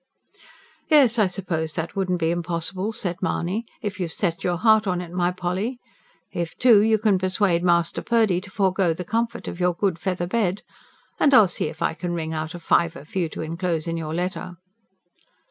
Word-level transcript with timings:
"Yes, 0.89 1.19
I 1.19 1.27
suppose 1.27 1.73
that 1.73 1.95
wouldn't 1.95 2.17
be 2.17 2.31
impossible," 2.31 2.91
said 2.91 3.21
Mahony. 3.21 3.67
"If 3.83 3.99
you've 3.99 4.11
set 4.11 4.43
your 4.43 4.57
heart 4.57 4.87
on 4.87 4.99
it, 4.99 5.11
my 5.11 5.29
Polly. 5.29 5.77
If, 6.31 6.57
too, 6.57 6.81
you 6.81 6.97
can 6.97 7.19
persuade 7.19 7.63
Master 7.63 8.01
Purdy 8.01 8.41
to 8.41 8.49
forgo 8.49 8.95
the 8.95 9.05
comfort 9.05 9.47
of 9.47 9.59
your 9.59 9.75
good 9.75 9.99
feather 9.99 10.25
bed. 10.25 10.63
And 11.19 11.35
I'll 11.35 11.47
see 11.47 11.65
if 11.65 11.83
I 11.83 11.93
can 11.93 12.15
wring 12.15 12.33
out 12.33 12.55
a 12.55 12.59
fiver 12.59 13.05
for 13.05 13.19
you 13.19 13.29
to 13.29 13.43
enclose 13.43 13.87
in 13.87 13.95
your 13.95 14.15
letter." 14.15 14.57